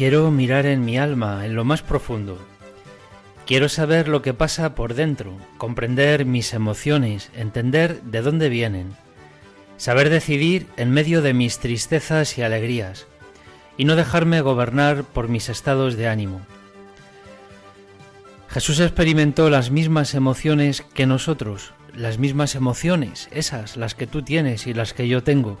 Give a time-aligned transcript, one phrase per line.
[0.00, 2.38] Quiero mirar en mi alma, en lo más profundo.
[3.46, 8.96] Quiero saber lo que pasa por dentro, comprender mis emociones, entender de dónde vienen,
[9.76, 13.08] saber decidir en medio de mis tristezas y alegrías,
[13.76, 16.40] y no dejarme gobernar por mis estados de ánimo.
[18.48, 24.66] Jesús experimentó las mismas emociones que nosotros, las mismas emociones, esas, las que tú tienes
[24.66, 25.58] y las que yo tengo.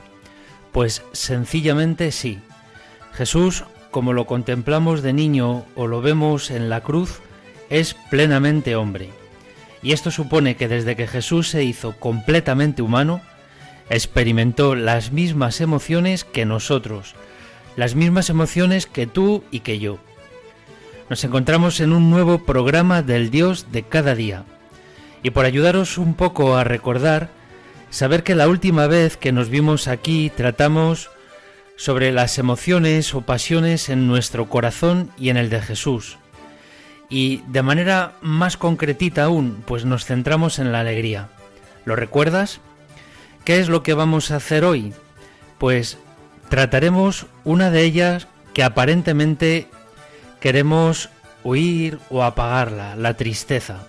[0.72, 2.40] Pues sencillamente sí.
[3.12, 7.20] Jesús como lo contemplamos de niño o lo vemos en la cruz,
[7.68, 9.10] es plenamente hombre.
[9.82, 13.20] Y esto supone que desde que Jesús se hizo completamente humano,
[13.88, 17.14] experimentó las mismas emociones que nosotros,
[17.76, 19.98] las mismas emociones que tú y que yo.
[21.08, 24.44] Nos encontramos en un nuevo programa del Dios de cada día.
[25.22, 27.30] Y por ayudaros un poco a recordar,
[27.90, 31.10] saber que la última vez que nos vimos aquí tratamos
[31.80, 36.18] sobre las emociones o pasiones en nuestro corazón y en el de Jesús.
[37.08, 41.30] Y de manera más concretita aún, pues nos centramos en la alegría.
[41.86, 42.60] ¿Lo recuerdas?
[43.46, 44.92] ¿Qué es lo que vamos a hacer hoy?
[45.56, 45.96] Pues
[46.50, 49.66] trataremos una de ellas que aparentemente
[50.38, 51.08] queremos
[51.44, 53.86] huir o apagarla, la tristeza.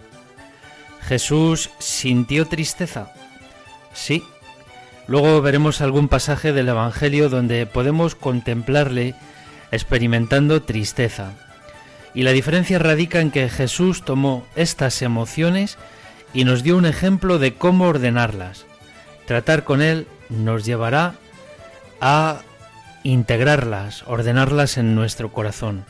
[1.02, 3.12] ¿Jesús sintió tristeza?
[3.94, 4.24] Sí,
[5.12, 9.14] Luego veremos algún pasaje del Evangelio donde podemos contemplarle
[9.70, 11.34] experimentando tristeza.
[12.14, 15.78] Y la diferencia radica en que Jesús tomó estas emociones
[16.34, 18.66] y nos dio un ejemplo de cómo ordenarlas.
[19.26, 21.16] Tratar con Él nos llevará
[22.00, 22.40] a
[23.04, 25.84] integrarlas, ordenarlas en nuestro corazón.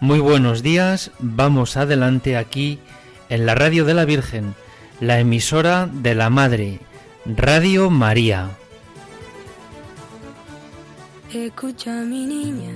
[0.00, 2.78] Muy buenos días, vamos adelante aquí
[3.30, 4.54] en la radio de la Virgen,
[5.00, 6.80] la emisora de la Madre
[7.26, 8.50] Radio María.
[11.32, 12.72] Escucha mi niña,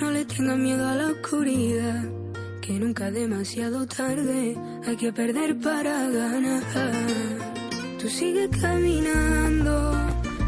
[0.00, 2.04] no le tengas miedo a la oscuridad,
[2.60, 4.54] que nunca demasiado tarde
[4.86, 6.62] hay que perder para ganar.
[7.98, 9.92] Tú sigues caminando,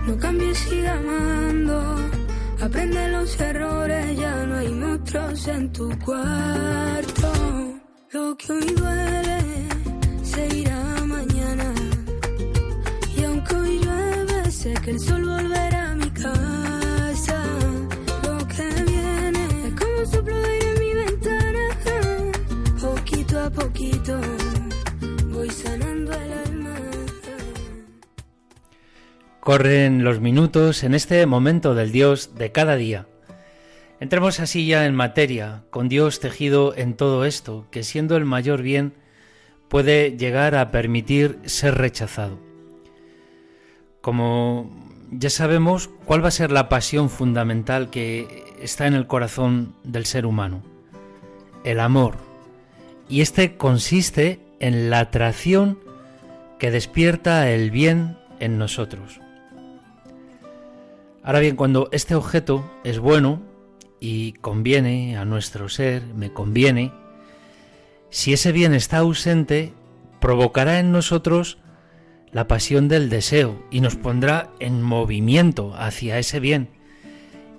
[0.07, 1.97] no cambies, sigue amando.
[2.61, 7.33] Aprende los errores, ya no hay monstruos en tu cuarto.
[8.13, 9.39] Lo que hoy duele
[10.23, 10.82] se irá
[14.63, 17.45] Sé que el sol volverá a mi casa.
[18.23, 21.69] Lo que viene es como un soplo de aire en mi ventana.
[22.81, 24.21] Poquito a poquito
[25.31, 26.77] voy sanando el alma.
[29.41, 33.09] Corren los minutos en este momento del Dios de cada día.
[33.99, 38.63] Entremos así ya en materia, con Dios tejido en todo esto, que siendo el mayor
[38.63, 38.95] bien,
[39.67, 42.52] puede llegar a permitir ser rechazado.
[44.03, 44.69] Como
[45.13, 50.07] ya sabemos, ¿cuál va a ser la pasión fundamental que está en el corazón del
[50.07, 50.63] ser humano?
[51.63, 52.17] El amor.
[53.09, 55.79] Y este consiste en la atracción
[56.59, 59.21] que despierta el bien en nosotros.
[61.23, 63.41] Ahora bien, cuando este objeto es bueno
[64.01, 66.93] y conviene a nuestro ser, me conviene,
[68.11, 69.73] si ese bien está ausente,
[70.21, 71.59] provocará en nosotros
[72.33, 76.71] la pasión del deseo y nos pondrá en movimiento hacia ese bien.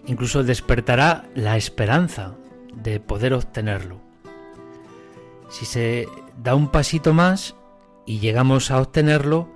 [0.08, 2.36] Incluso despertará la esperanza
[2.76, 4.02] de poder obtenerlo.
[5.50, 6.08] Si se
[6.42, 7.56] da un pasito más
[8.06, 9.48] y llegamos a obtenerlo,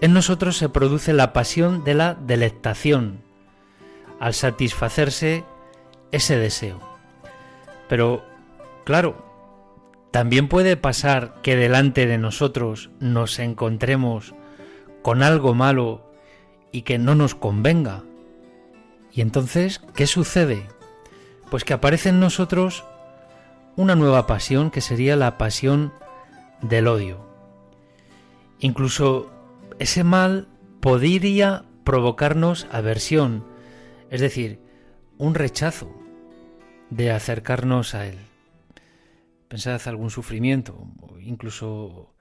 [0.00, 3.22] en nosotros se produce la pasión de la delectación,
[4.20, 5.44] al satisfacerse
[6.12, 6.78] ese deseo.
[7.88, 8.24] Pero,
[8.84, 9.24] claro,
[10.10, 14.34] también puede pasar que delante de nosotros nos encontremos
[15.08, 16.02] con algo malo
[16.70, 18.04] y que no nos convenga.
[19.10, 20.68] Y entonces, ¿qué sucede?
[21.50, 22.84] Pues que aparece en nosotros
[23.74, 25.94] una nueva pasión que sería la pasión
[26.60, 27.26] del odio.
[28.58, 29.30] Incluso
[29.78, 30.46] ese mal
[30.80, 33.46] podría provocarnos aversión,
[34.10, 34.60] es decir,
[35.16, 35.90] un rechazo
[36.90, 38.18] de acercarnos a él.
[39.48, 40.86] Pensad algún sufrimiento,
[41.18, 42.12] incluso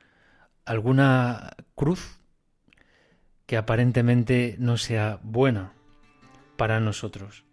[0.64, 2.17] alguna cruz
[3.48, 5.74] que aparentemente no sea buena
[6.58, 7.46] para nosotros.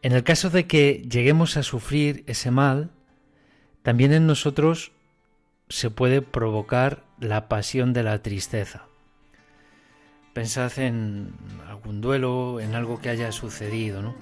[0.00, 2.90] En el caso de que lleguemos a sufrir ese mal,
[3.82, 4.92] también en nosotros
[5.68, 8.86] se puede provocar la pasión de la tristeza.
[10.32, 11.32] Pensad en
[11.66, 14.14] algún duelo, en algo que haya sucedido, ¿no?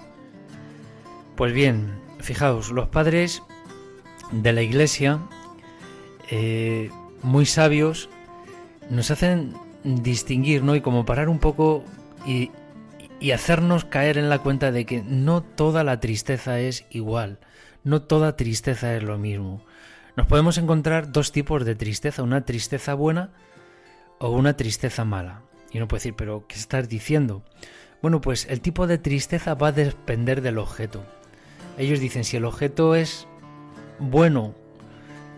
[1.36, 3.42] Pues bien, fijaos, los padres
[4.32, 5.20] de la iglesia,
[6.30, 6.90] eh,
[7.22, 8.08] muy sabios,
[8.88, 9.54] nos hacen
[9.86, 10.74] distinguir, ¿no?
[10.74, 11.84] Y como parar un poco
[12.26, 12.50] y,
[13.32, 17.38] hacernos caer en la cuenta de que no toda la tristeza es igual,
[17.82, 19.62] no toda tristeza es lo mismo.
[20.16, 23.30] Nos podemos encontrar dos tipos de tristeza, una tristeza buena
[24.18, 25.42] o una tristeza mala.
[25.72, 27.42] Y uno puede decir, pero ¿qué estás diciendo?
[28.02, 31.04] Bueno, pues el tipo de tristeza va a depender del objeto.
[31.78, 33.26] Ellos dicen, si el objeto es
[33.98, 34.54] bueno,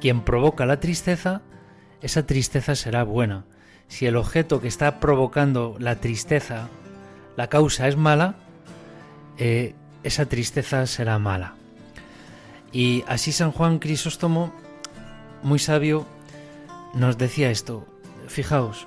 [0.00, 1.42] quien provoca la tristeza,
[2.00, 3.44] esa tristeza será buena.
[3.88, 6.68] Si el objeto que está provocando la tristeza,
[7.36, 8.36] la causa es mala,
[9.38, 11.54] eh, esa tristeza será mala.
[12.72, 14.52] Y así San Juan Crisóstomo,
[15.42, 16.06] muy sabio,
[16.94, 17.86] nos decía esto.
[18.26, 18.86] Fijaos,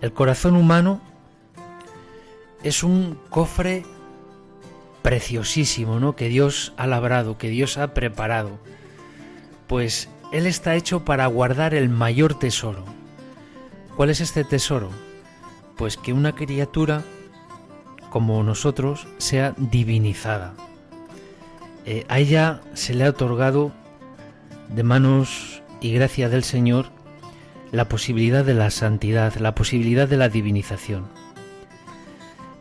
[0.00, 1.00] el corazón humano
[2.62, 3.84] es un cofre
[5.02, 6.16] preciosísimo, ¿no?
[6.16, 8.58] Que Dios ha labrado, que Dios ha preparado.
[9.68, 12.84] Pues Él está hecho para guardar el mayor tesoro.
[13.96, 14.90] ¿Cuál es este tesoro?
[15.76, 17.04] Pues que una criatura
[18.10, 20.54] como nosotros sea divinizada.
[21.84, 23.72] Eh, a ella se le ha otorgado
[24.68, 26.86] de manos y gracia del Señor
[27.70, 31.06] la posibilidad de la santidad, la posibilidad de la divinización.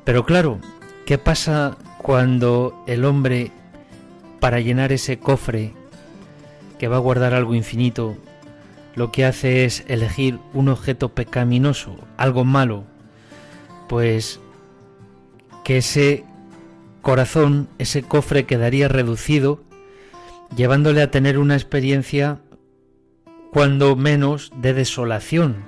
[0.03, 0.59] Pero claro,
[1.05, 3.51] ¿qué pasa cuando el hombre,
[4.39, 5.73] para llenar ese cofre
[6.77, 8.17] que va a guardar algo infinito,
[8.95, 12.85] lo que hace es elegir un objeto pecaminoso, algo malo?
[13.89, 14.39] Pues
[15.63, 16.25] que ese
[17.01, 19.63] corazón, ese cofre quedaría reducido,
[20.55, 22.39] llevándole a tener una experiencia
[23.51, 25.65] cuando menos de desolación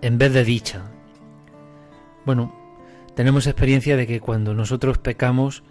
[0.00, 0.82] en vez de dicha.
[2.24, 2.54] Bueno,
[3.14, 5.62] tenemos experiencia de que cuando nosotros pecamos,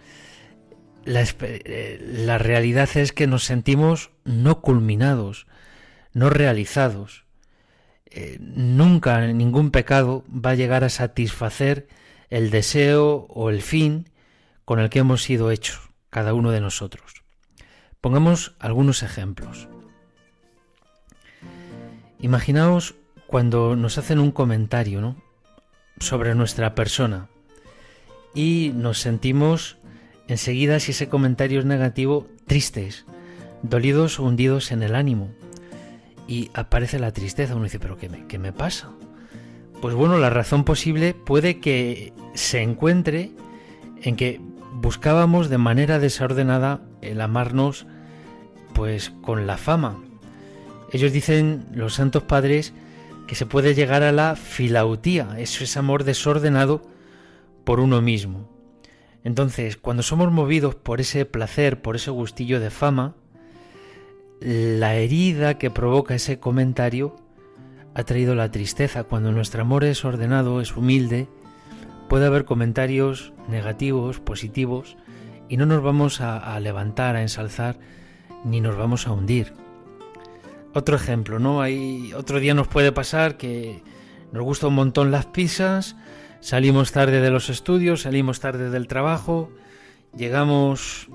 [1.06, 5.48] la, eh, realidad es que nos sentimos no culminados,
[6.14, 7.26] no realizados.
[8.06, 11.88] Eh, nunca ningún pecado va a llegar a satisfacer
[12.30, 14.10] el deseo o el fin
[14.66, 17.24] con el que hemos sido hechos, cada uno de nosotros.
[18.02, 19.68] Pongamos algunos ejemplos.
[22.20, 22.96] Imaginaos
[23.28, 25.18] cuando nos hacen un comentario ¿no?
[26.00, 27.30] sobre nuestra persona
[28.34, 29.78] y nos sentimos
[30.28, 33.06] enseguida, si ese comentario es negativo, tristes,
[33.62, 35.32] dolidos o hundidos en el ánimo.
[36.28, 37.56] Y aparece la tristeza.
[37.56, 38.90] Uno dice, pero ¿qué me, qué me pasa?
[39.82, 43.32] Pues bueno, la razón posible puede que se encuentre
[44.02, 44.40] en que
[44.74, 47.86] buscábamos de manera desordenada el amarnos
[48.74, 50.00] pues con la fama,
[50.94, 52.72] ellos dicen, los santos padres,
[53.26, 56.84] que se puede llegar a la filautía, eso es amor desordenado
[57.64, 58.48] por uno mismo.
[59.24, 63.16] Entonces, cuando somos movidos por ese placer, por ese gustillo de fama,
[64.44, 67.16] la herida que provoca ese comentario
[67.96, 69.06] ha traído la tristeza.
[69.06, 71.30] Cuando nuestro amor es ordenado, es humilde,
[72.10, 74.98] puede haber comentarios negativos, positivos,
[75.48, 77.80] y no nos vamos a, a levantar, a ensalzar,
[78.44, 79.54] ni nos vamos a hundir.
[80.74, 81.62] Otro ejemplo, ¿no?
[81.62, 83.82] Hay, otro día nos puede pasar que
[84.34, 85.96] nos gusta un montón las pizzas,
[86.42, 89.52] salimos tarde de los estudios, salimos tarde del trabajo,
[90.18, 91.08] llegamos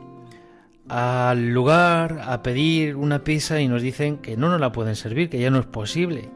[0.89, 5.29] al lugar a pedir una pizza y nos dicen que no nos la pueden servir,
[5.29, 6.31] que ya no es posible.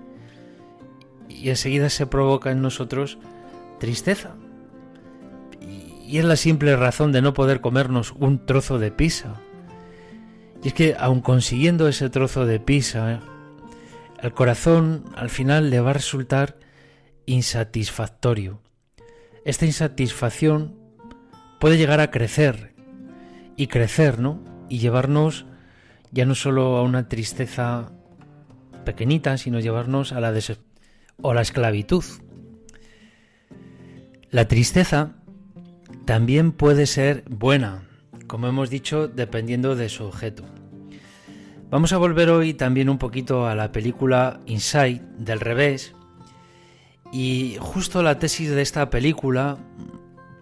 [1.28, 3.18] Y enseguida se provoca en nosotros
[3.78, 4.34] tristeza.
[5.60, 9.40] Y es la simple razón de no poder comernos un trozo de pizza.
[10.62, 13.20] Y es que aun consiguiendo ese trozo de pizza,
[14.20, 16.58] el corazón al final le va a resultar
[17.26, 18.60] insatisfactorio.
[19.44, 20.78] Esta insatisfacción
[21.58, 22.71] puede llegar a crecer
[23.56, 24.42] y crecer, ¿no?
[24.68, 25.46] Y llevarnos
[26.10, 27.90] ya no solo a una tristeza
[28.84, 30.32] pequeñita, sino llevarnos a la
[31.20, 32.04] o a la esclavitud.
[34.30, 35.12] La tristeza
[36.04, 37.82] también puede ser buena,
[38.26, 40.44] como hemos dicho, dependiendo de su objeto.
[41.70, 45.94] Vamos a volver hoy también un poquito a la película Inside del revés.
[47.12, 49.56] Y justo la tesis de esta película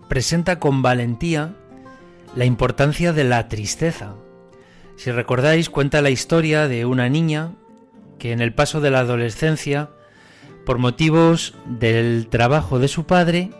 [0.08, 1.54] presenta con valentía
[2.34, 4.14] la importancia de la tristeza.
[4.96, 7.54] Si recordáis, cuenta la historia de una niña
[8.18, 9.90] que en el paso de la adolescencia,
[10.66, 13.50] por motivos del trabajo de su padre,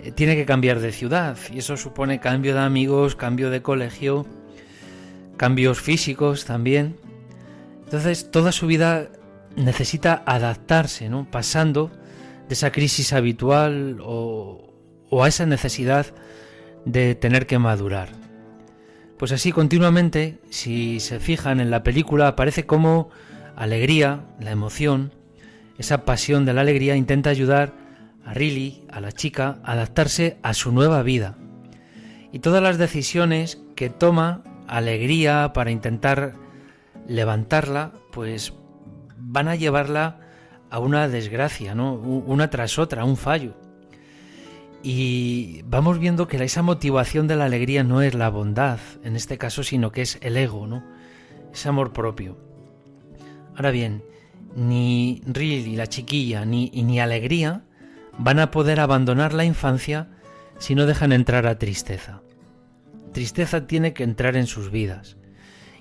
[0.00, 4.26] eh, tiene que cambiar de ciudad y eso supone cambio de amigos, cambio de colegio,
[5.36, 6.96] cambios físicos también.
[7.84, 9.08] Entonces toda su vida
[9.56, 11.30] necesita adaptarse, ¿no?
[11.30, 11.90] Pasando
[12.48, 14.74] de esa crisis habitual o,
[15.08, 16.06] o a esa necesidad
[16.84, 18.08] de tener que madurar.
[19.18, 23.10] Pues así continuamente, si se fijan en la película, aparece como
[23.54, 25.12] alegría, la emoción,
[25.78, 27.74] esa pasión de la alegría intenta ayudar
[28.24, 31.36] a Riley, a la chica, a adaptarse a su nueva vida.
[32.32, 36.34] Y todas las decisiones que toma alegría para intentar
[37.06, 38.54] levantarla, pues
[39.18, 40.20] van a llevarla
[40.70, 41.94] a una desgracia, ¿no?
[41.94, 43.54] Una tras otra, un fallo.
[44.82, 49.36] Y vamos viendo que esa motivación de la alegría no es la bondad, en este
[49.36, 50.82] caso, sino que es el ego, ¿no?
[51.52, 52.38] Es amor propio.
[53.54, 54.02] Ahora bien,
[54.56, 57.64] ni Riley, la chiquilla, ni, ni alegría
[58.18, 60.08] van a poder abandonar la infancia
[60.58, 62.22] si no dejan entrar a tristeza.
[63.12, 65.16] Tristeza tiene que entrar en sus vidas.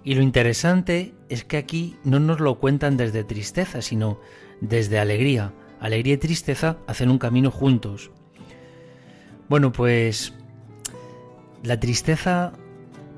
[0.03, 4.19] Y lo interesante es que aquí no nos lo cuentan desde tristeza, sino
[4.61, 5.53] desde alegría.
[5.79, 8.11] Alegría y tristeza hacen un camino juntos.
[9.49, 10.31] Bueno, pues
[11.63, 12.53] la tristeza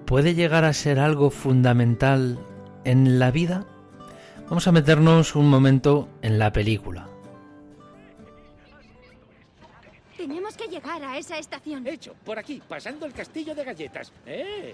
[0.06, 2.40] puede llegar a ser algo fundamental
[2.86, 3.66] en la vida.
[4.48, 7.08] Vamos a meternos un momento en la película.
[10.16, 11.86] Tenemos que llegar a esa estación.
[11.86, 14.14] Hecho, por aquí, pasando el castillo de galletas.
[14.26, 14.74] ¡Eh!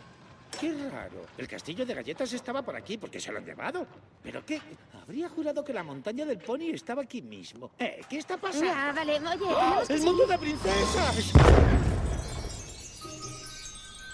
[0.60, 1.26] ¡Qué raro!
[1.38, 3.86] El castillo de galletas estaba por aquí porque se lo han llevado.
[4.24, 4.60] ¿Pero qué?
[5.02, 7.72] Habría jurado que la montaña del pony estaba aquí mismo.
[7.78, 8.02] ¿Eh?
[8.10, 8.72] ¿Qué está pasando?
[8.74, 11.34] Ah, vale, oye, ¡Oh, tenemos que ¡El mundo de princesas!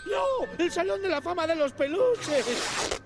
[0.05, 0.47] ¡No!
[0.57, 2.99] ¡El salón de la fama de los peluches!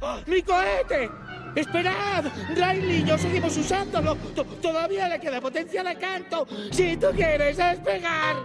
[0.00, 1.10] ¡Ah, ¡Mi cohete!
[1.54, 2.24] ¡Esperad!
[2.50, 4.16] Riley y yo seguimos usándolo.
[4.34, 6.46] To- Todavía le queda potencia de canto.
[6.72, 8.36] Si tú quieres despegar.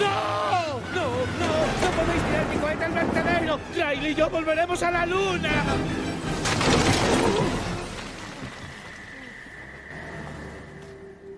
[0.00, 0.80] ¡No!
[0.94, 1.06] ¡No!
[1.40, 1.50] ¡No!
[1.82, 3.60] ¡No podéis tirar mi cohete al vertedero!
[3.74, 5.64] ¡Riley y yo volveremos a la luna!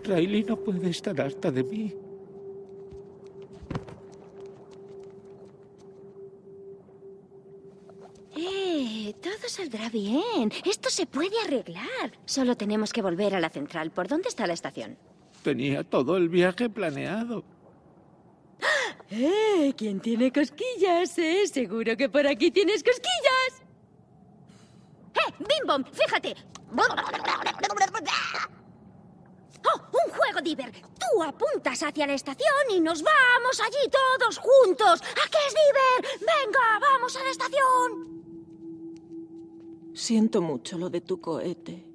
[0.05, 1.95] Riley no puede estar harta de mí.
[8.35, 10.51] Eh, todo saldrá bien.
[10.65, 12.13] Esto se puede arreglar.
[12.25, 13.91] Solo tenemos que volver a la central.
[13.91, 14.97] ¿Por dónde está la estación?
[15.43, 17.45] Tenía todo el viaje planeado.
[19.15, 19.75] ¡Eh!
[19.77, 21.47] ¿Quién tiene cosquillas, eh?
[21.47, 23.63] Seguro que por aquí tienes cosquillas.
[25.15, 25.35] ¡Eh!
[25.39, 25.85] ¡Bim Bom!
[25.93, 26.35] ¡Fíjate!
[26.75, 26.87] ¡Oh!
[29.93, 30.73] ¡Un juego, Diver!
[30.73, 35.03] Tú apuntas hacia la estación y nos vamos allí todos juntos.
[35.03, 36.19] ¿A qué es, Diver?
[36.21, 38.23] ¡Venga, vamos a la estación!
[39.93, 41.87] Siento mucho lo de tu cohete.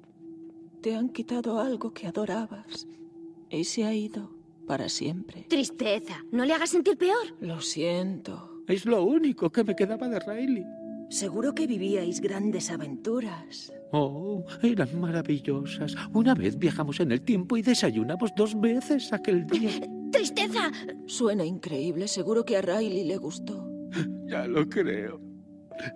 [0.80, 2.86] Te han quitado algo que adorabas
[3.50, 4.37] y se ha ido
[4.68, 5.46] para siempre.
[5.48, 6.24] Tristeza.
[6.30, 7.34] No le hagas sentir peor.
[7.40, 8.62] Lo siento.
[8.68, 10.64] Es lo único que me quedaba de Riley.
[11.08, 13.72] Seguro que vivíais grandes aventuras.
[13.92, 15.94] Oh, eran maravillosas.
[16.12, 19.70] Una vez viajamos en el tiempo y desayunamos dos veces aquel día.
[20.12, 20.70] ¡Tristeza!
[21.06, 22.06] Suena increíble.
[22.06, 23.66] Seguro que a Riley le gustó.
[24.28, 25.18] Ya lo creo.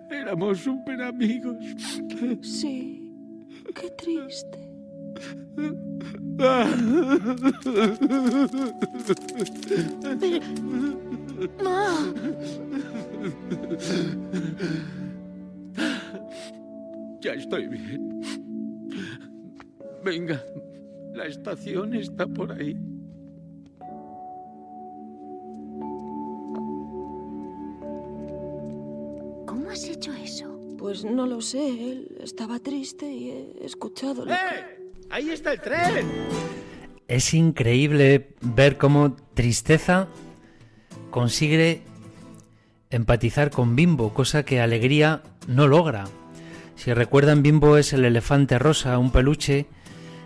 [0.09, 1.55] Éramos súper amigos.
[2.41, 3.13] Sí.
[3.75, 4.62] Qué triste.
[6.39, 6.67] ¡Ah!
[17.21, 18.21] Ya estoy bien.
[20.03, 20.43] Venga,
[21.13, 22.75] la estación está por ahí.
[29.45, 30.59] ¿Cómo has hecho eso?
[30.77, 31.91] Pues no lo sé.
[31.91, 34.33] Él estaba triste y he escuchado lo que...
[34.33, 34.72] ¡Eh!
[35.13, 36.07] ¡Ahí está el tren!
[37.07, 40.07] Es increíble ver cómo Tristeza
[41.11, 41.83] consigue
[42.89, 46.05] empatizar con Bimbo, cosa que Alegría no logra.
[46.75, 49.67] Si recuerdan, Bimbo es el elefante rosa, un peluche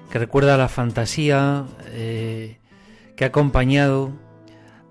[0.10, 2.60] que recuerda la fantasía eh,
[3.18, 4.14] que ha acompañado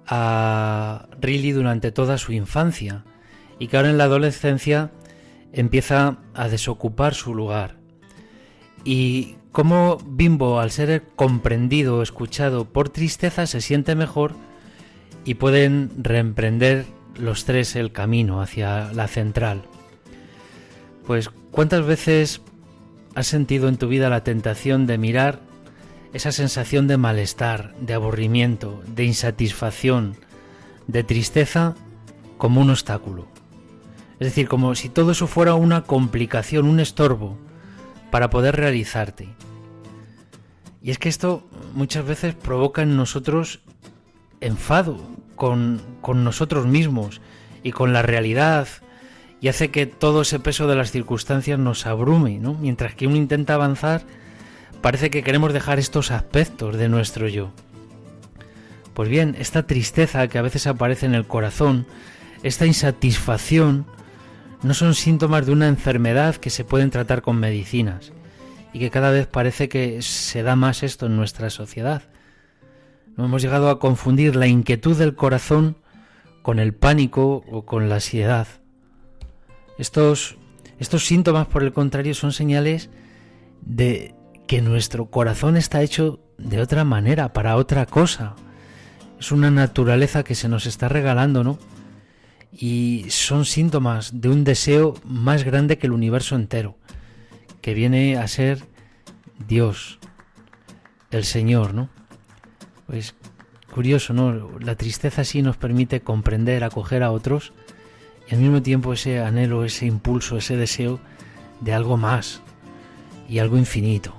[0.06, 3.06] a Riley durante toda su infancia
[3.58, 4.90] y que ahora en la adolescencia
[5.54, 7.78] empieza a desocupar su lugar.
[8.84, 14.34] Y cómo Bimbo, al ser comprendido, escuchado por tristeza, se siente mejor
[15.24, 16.84] y pueden reemprender
[17.18, 19.62] los tres el camino hacia la central.
[21.06, 22.42] Pues, ¿cuántas veces
[23.14, 25.40] has sentido en tu vida la tentación de mirar
[26.12, 30.18] esa sensación de malestar, de aburrimiento, de insatisfacción,
[30.86, 31.74] de tristeza
[32.36, 33.26] como un obstáculo?
[34.20, 37.38] Es decir, como si todo eso fuera una complicación, un estorbo
[38.10, 39.30] para poder realizarte.
[40.86, 41.42] Y es que esto
[41.74, 43.58] muchas veces provoca en nosotros
[44.40, 45.00] enfado
[45.34, 45.82] con,
[46.14, 47.20] nosotros mismos
[47.64, 48.68] y con la realidad
[49.40, 52.54] y hace que todo ese peso de las circunstancias nos abrume, ¿no?
[52.54, 54.04] Mientras que uno intenta avanzar,
[54.80, 57.50] parece que queremos dejar estos aspectos de nuestro yo.
[58.94, 61.84] Pues bien, esta tristeza que a veces aparece en el corazón,
[62.44, 63.86] esta insatisfacción,
[64.62, 68.12] no son síntomas de una enfermedad que se pueden tratar con medicinas
[68.76, 72.02] y que cada vez parece que se da más esto en nuestra sociedad.
[73.16, 75.78] No hemos llegado a confundir la inquietud del corazón
[76.42, 78.46] con el pánico o con la ansiedad.
[79.78, 80.36] Estos,
[80.78, 82.90] estos síntomas, por el contrario, son señales
[83.62, 84.14] de
[84.46, 88.36] que nuestro corazón está hecho de otra manera, para otra cosa.
[89.18, 91.58] Es una naturaleza que se nos está regalando, ¿no?
[92.52, 96.76] Y son síntomas de un deseo más grande que el universo entero,
[97.66, 98.64] que viene a ser
[99.48, 99.98] Dios,
[101.10, 101.88] el Señor, ¿no?
[102.86, 103.16] Pues
[103.74, 104.56] curioso, ¿no?
[104.60, 107.52] La tristeza sí nos permite comprender, acoger a otros,
[108.30, 111.00] y al mismo tiempo ese anhelo, ese impulso, ese deseo
[111.60, 112.40] de algo más
[113.28, 114.14] y algo infinito.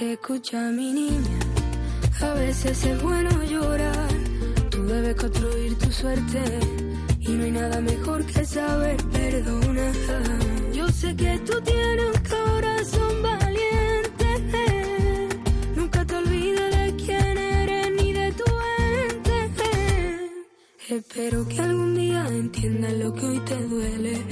[0.00, 1.40] Escucha mi niña,
[2.22, 4.03] a veces es bueno llorar,
[5.04, 6.42] debes construir tu suerte
[7.20, 9.92] y no hay nada mejor que saber perdonar.
[10.72, 13.14] Yo sé que tú tienes un corazón
[20.88, 24.22] Espero que algún día entiendas lo que hoy te duele.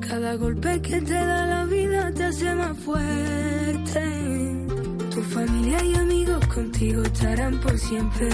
[0.00, 4.02] Cada golpe que te da la vida te hace más fuerte.
[5.10, 8.28] Tu familia y amigos contigo estarán por siempre.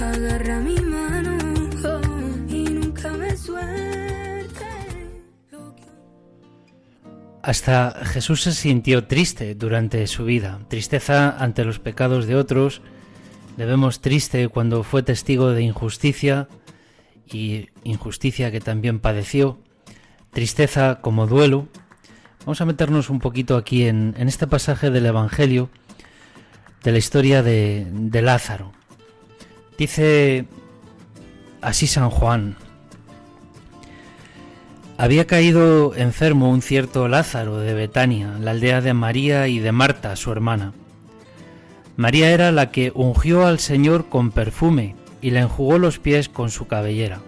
[0.00, 1.38] Agarra mi mano
[2.48, 4.66] y nunca me suelte.
[7.42, 12.82] Hasta Jesús se sintió triste durante su vida, tristeza ante los pecados de otros,
[13.56, 16.48] le vemos triste cuando fue testigo de injusticia
[17.26, 19.58] y injusticia que también padeció,
[20.30, 21.68] tristeza como duelo.
[22.40, 25.70] Vamos a meternos un poquito aquí en, este pasaje del Evangelio
[26.82, 28.72] de la historia de Lázaro.
[29.78, 30.46] Dice
[31.60, 32.56] así San Juan,
[34.98, 40.16] había caído enfermo un cierto Lázaro de Betania, la aldea de María y de Marta,
[40.16, 40.72] su hermana.
[41.96, 46.50] María era la que ungió al Señor con perfume y le enjugó los pies con
[46.50, 47.20] su cabellera.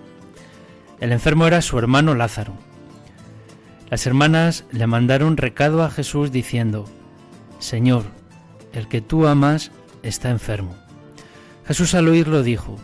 [1.01, 2.55] El enfermo era su hermano Lázaro.
[3.91, 6.87] Las hermanas le mandaron recado a Jesús diciendo,
[7.59, 8.05] Señor,
[8.73, 9.71] el que tú amas
[10.03, 10.75] está enfermo.
[11.69, 12.79] Jesús al oírlo dijo,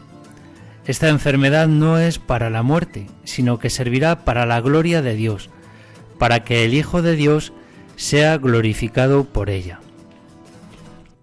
[0.84, 5.48] Esta enfermedad no es para la muerte, sino que servirá para la gloria de Dios,
[6.18, 7.54] para que el Hijo de Dios
[7.96, 9.80] sea glorificado por ella.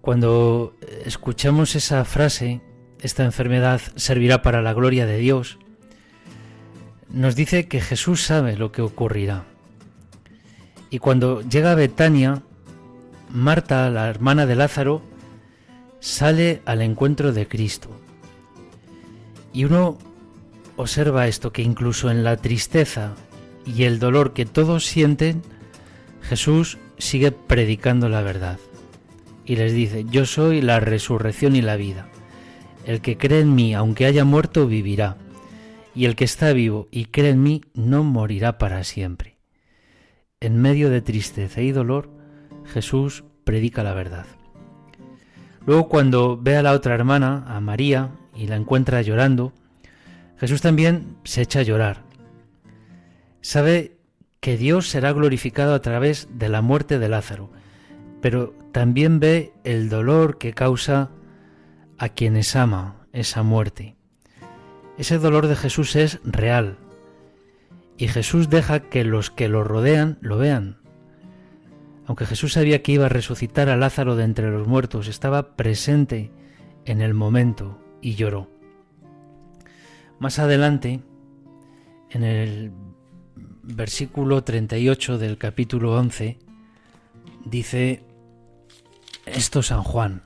[0.00, 2.62] Cuando escuchamos esa frase,
[3.00, 5.60] esta enfermedad servirá para la gloria de Dios,
[7.10, 9.44] nos dice que Jesús sabe lo que ocurrirá.
[10.90, 12.42] Y cuando llega a Betania,
[13.30, 15.11] Marta, la hermana de Lázaro,
[16.02, 17.88] sale al encuentro de Cristo.
[19.52, 19.98] Y uno
[20.76, 23.14] observa esto, que incluso en la tristeza
[23.64, 25.42] y el dolor que todos sienten,
[26.22, 28.58] Jesús sigue predicando la verdad
[29.44, 32.08] y les dice, yo soy la resurrección y la vida.
[32.84, 35.16] El que cree en mí, aunque haya muerto, vivirá.
[35.94, 39.36] Y el que está vivo y cree en mí, no morirá para siempre.
[40.40, 42.10] En medio de tristeza y dolor,
[42.64, 44.26] Jesús predica la verdad.
[45.66, 49.52] Luego cuando ve a la otra hermana, a María, y la encuentra llorando,
[50.38, 52.02] Jesús también se echa a llorar.
[53.40, 53.96] Sabe
[54.40, 57.50] que Dios será glorificado a través de la muerte de Lázaro,
[58.20, 61.10] pero también ve el dolor que causa
[61.98, 63.94] a quienes ama esa muerte.
[64.98, 66.76] Ese dolor de Jesús es real
[67.96, 70.81] y Jesús deja que los que lo rodean lo vean.
[72.06, 76.30] Aunque Jesús sabía que iba a resucitar a Lázaro de entre los muertos, estaba presente
[76.84, 78.48] en el momento y lloró.
[80.18, 81.00] Más adelante,
[82.10, 82.72] en el
[83.62, 86.38] versículo 38 del capítulo 11,
[87.44, 88.04] dice
[89.26, 90.22] esto San Juan.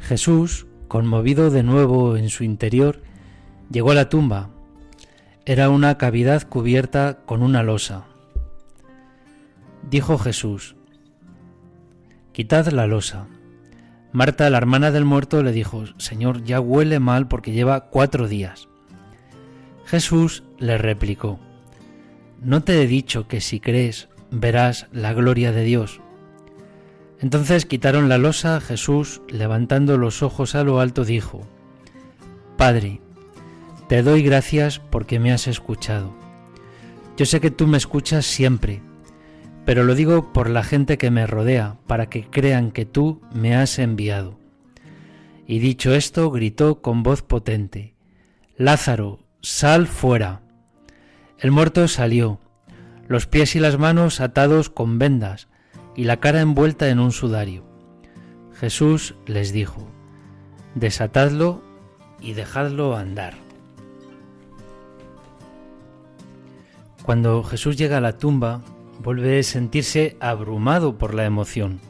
[0.00, 3.02] Jesús, conmovido de nuevo en su interior,
[3.70, 4.50] llegó a la tumba.
[5.46, 8.06] Era una cavidad cubierta con una losa.
[9.90, 10.76] Dijo Jesús,
[12.32, 13.28] Quitad la losa.
[14.12, 18.68] Marta, la hermana del muerto, le dijo, Señor, ya huele mal porque lleva cuatro días.
[19.84, 21.38] Jesús le replicó,
[22.42, 26.00] ¿no te he dicho que si crees verás la gloria de Dios?
[27.20, 31.46] Entonces quitaron la losa, Jesús, levantando los ojos a lo alto, dijo,
[32.56, 33.00] Padre,
[33.88, 36.14] te doy gracias porque me has escuchado.
[37.16, 38.82] Yo sé que tú me escuchas siempre,
[39.64, 43.56] pero lo digo por la gente que me rodea, para que crean que tú me
[43.56, 44.38] has enviado.
[45.46, 47.94] Y dicho esto, gritó con voz potente,
[48.56, 50.42] Lázaro, sal fuera.
[51.38, 52.40] El muerto salió,
[53.08, 55.48] los pies y las manos atados con vendas
[55.96, 57.64] y la cara envuelta en un sudario.
[58.54, 59.88] Jesús les dijo,
[60.74, 61.62] Desatadlo
[62.20, 63.34] y dejadlo andar.
[67.02, 68.62] Cuando Jesús llega a la tumba,
[69.04, 71.80] vuelve a sentirse abrumado por la emoción.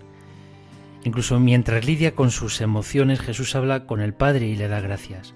[1.04, 5.32] Incluso mientras lidia con sus emociones, Jesús habla con el Padre y le da gracias.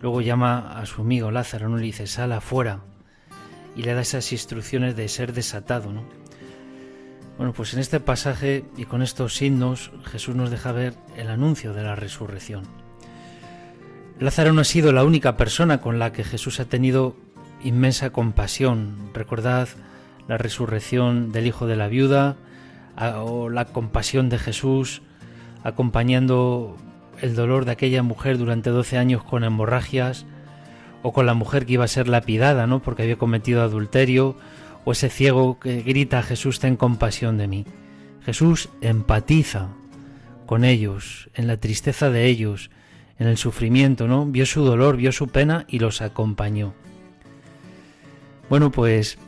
[0.00, 1.78] Luego llama a su amigo Lázaro, ¿no?
[1.78, 2.80] le dice, sal afuera,
[3.74, 5.92] y le da esas instrucciones de ser desatado.
[5.92, 6.04] ¿no?
[7.38, 11.72] Bueno, pues en este pasaje y con estos signos Jesús nos deja ver el anuncio
[11.72, 12.62] de la resurrección.
[14.20, 17.16] Lázaro no ha sido la única persona con la que Jesús ha tenido
[17.64, 19.10] inmensa compasión.
[19.12, 19.68] Recordad
[20.28, 22.36] la resurrección del hijo de la viuda
[23.16, 25.02] o la compasión de Jesús
[25.62, 26.76] acompañando
[27.20, 30.26] el dolor de aquella mujer durante 12 años con hemorragias
[31.02, 32.80] o con la mujer que iba a ser lapidada, ¿no?
[32.80, 34.36] porque había cometido adulterio,
[34.84, 37.66] o ese ciego que grita Jesús ten compasión de mí.
[38.24, 39.68] Jesús empatiza
[40.46, 42.70] con ellos, en la tristeza de ellos,
[43.18, 44.26] en el sufrimiento, ¿no?
[44.26, 46.74] Vio su dolor, vio su pena y los acompañó.
[48.50, 49.18] Bueno, pues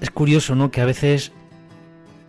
[0.00, 0.70] es curioso, ¿no?
[0.70, 1.32] Que a veces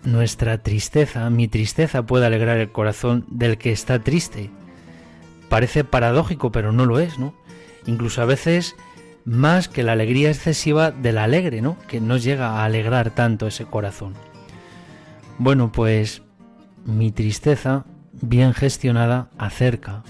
[0.04, 4.50] nuestra tristeza, mi tristeza puede alegrar el corazón del que está triste.
[5.50, 7.34] Parece paradójico, pero no lo es, ¿no?
[7.86, 8.76] incluso a veces
[9.26, 11.78] más que la alegría excesiva del alegre, ¿no?
[11.88, 14.14] Que no llega a alegrar tanto ese corazón.
[15.38, 16.22] Bueno, pues
[16.86, 20.04] mi tristeza, bien gestionada, acerca,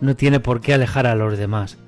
[0.00, 1.78] no tiene por qué alejar a los demás.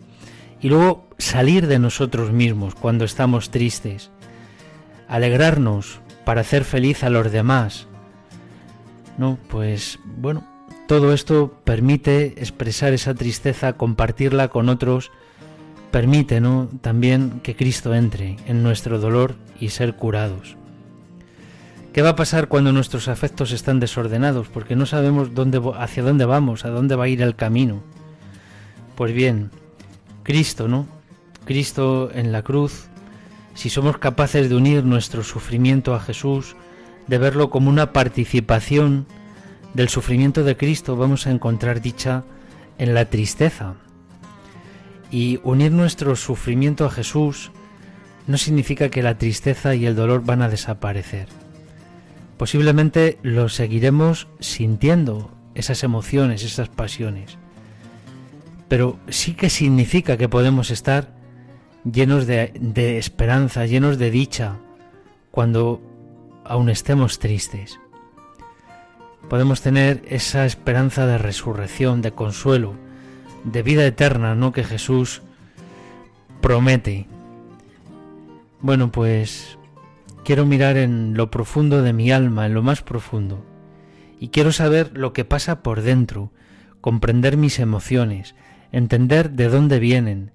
[0.60, 4.10] Y luego salir de nosotros mismos cuando estamos tristes,
[5.08, 7.86] alegrarnos para hacer feliz a los demás.
[9.16, 10.44] No, pues bueno,
[10.86, 15.10] todo esto permite expresar esa tristeza, compartirla con otros,
[15.90, 16.40] permite
[16.80, 20.56] también que Cristo entre en nuestro dolor y ser curados.
[21.92, 24.48] ¿Qué va a pasar cuando nuestros afectos están desordenados?
[24.48, 27.82] Porque no sabemos dónde, hacia dónde vamos, a dónde va a ir el camino.
[28.94, 29.50] Pues bien,
[30.22, 30.86] Cristo, ¿no?
[31.44, 32.88] Cristo en la cruz,
[33.58, 36.54] si somos capaces de unir nuestro sufrimiento a Jesús,
[37.08, 39.08] de verlo como una participación
[39.74, 42.22] del sufrimiento de Cristo, vamos a encontrar dicha
[42.78, 43.74] en la tristeza,
[45.10, 47.50] y unir nuestro sufrimiento a Jesús
[48.28, 51.26] no significa que la tristeza y el dolor van a desaparecer.
[52.36, 57.38] Posiblemente lo seguiremos sintiendo, esas emociones, esas pasiones.
[58.68, 61.17] Pero sí que significa que podemos estar
[61.92, 64.56] llenos de, esperanza, llenos de dicha,
[65.30, 65.80] cuando
[66.44, 67.78] aún estemos tristes.
[69.28, 72.74] Podemos tener esa esperanza de resurrección, de consuelo,
[73.44, 74.52] de vida eterna, ¿no?
[74.52, 75.22] Que Jesús
[76.40, 77.06] promete.
[78.60, 79.58] Bueno, pues
[80.24, 83.44] quiero mirar en lo profundo de mi alma, en lo más profundo,
[84.18, 86.32] y quiero saber lo que pasa por dentro,
[86.80, 88.34] comprender mis emociones,
[88.72, 90.32] entender de dónde vienen,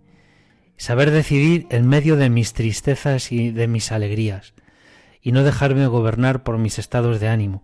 [0.77, 4.53] saber decidir en medio de mis tristezas y de mis alegrías,
[5.21, 7.63] y no dejarme gobernar por mis estados de ánimo.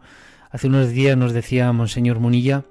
[0.51, 2.65] Hace unos días nos decía Monseñor Munilla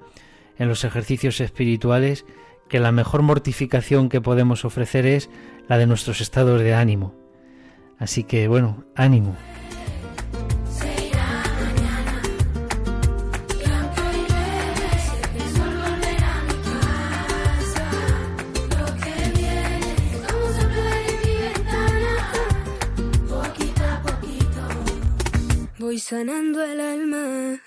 [0.59, 2.25] en los ejercicios espirituales
[2.69, 5.31] que la mejor mortificación que podemos ofrecer es
[5.69, 7.15] la de nuestros estados de ánimo.
[7.99, 9.37] Así que bueno, ánimo.
[26.09, 27.61] Sanando el alma.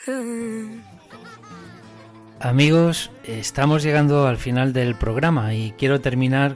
[2.40, 6.56] Amigos, estamos llegando al final del programa y quiero terminar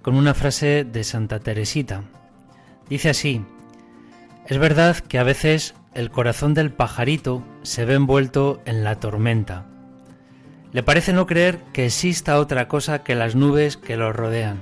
[0.00, 2.04] con una frase de Santa Teresita.
[2.88, 3.44] Dice así,
[4.46, 9.66] es verdad que a veces el corazón del pajarito se ve envuelto en la tormenta.
[10.72, 14.60] Le parece no creer que exista otra cosa que las nubes que lo rodean.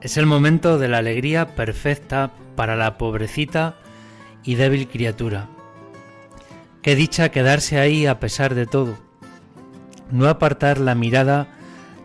[0.00, 3.76] Es el momento de la alegría perfecta para la pobrecita
[4.44, 5.48] y débil criatura
[6.82, 8.96] Qué dicha quedarse ahí a pesar de todo.
[10.10, 11.48] No apartar la mirada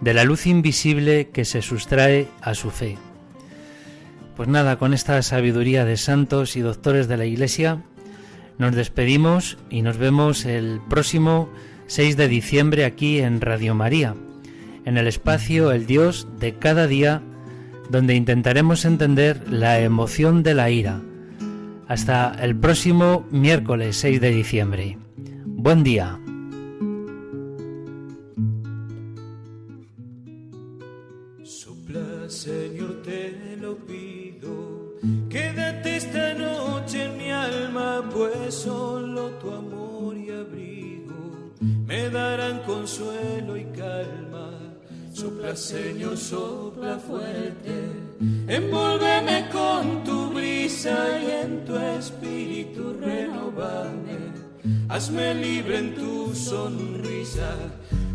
[0.01, 2.97] de la luz invisible que se sustrae a su fe.
[4.35, 7.83] Pues nada, con esta sabiduría de santos y doctores de la Iglesia,
[8.57, 11.49] nos despedimos y nos vemos el próximo
[11.87, 14.13] 6 de diciembre aquí en Radio María,
[14.83, 17.21] en el espacio El Dios de cada día,
[17.89, 20.99] donde intentaremos entender la emoción de la ira.
[21.87, 24.97] Hasta el próximo miércoles 6 de diciembre.
[25.45, 26.19] Buen día.
[32.27, 34.95] Señor, te lo pido.
[35.29, 40.85] Quédate esta noche en mi alma, pues solo tu amor y abrigo
[41.61, 44.51] me darán consuelo y calma.
[45.13, 48.04] Sopla, Señor, sopla fuerte.
[48.47, 54.33] Envuélveme con tu brisa y en tu espíritu renovame.
[54.89, 57.55] Hazme libre en tu sonrisa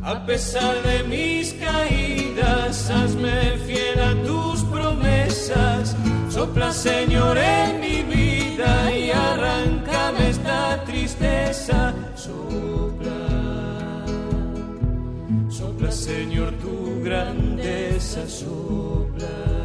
[0.02, 5.94] a pesar de mis caídas, hazme fiel a tus promesas.
[6.30, 11.92] Sopla, Señor, en mi vida y arráncame esta tristeza.
[12.14, 13.10] Sopla,
[15.50, 18.26] sopla, Señor, tu grandeza.
[18.26, 19.59] Sopla,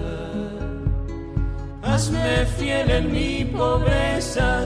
[1.96, 4.66] hazme fiel en mi pobreza.